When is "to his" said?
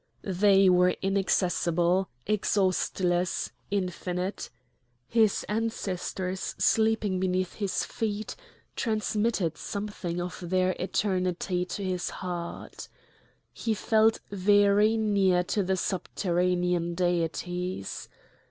11.65-12.09